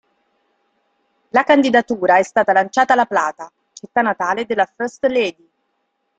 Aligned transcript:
La 1.29 1.43
candidatura 1.43 2.17
è 2.17 2.23
stata 2.23 2.53
lanciata 2.53 2.93
a 2.93 2.95
La 2.95 3.05
Plata, 3.05 3.51
città 3.71 4.01
natale 4.01 4.47
della 4.47 4.65
first 4.65 5.05
lady. 5.05 5.47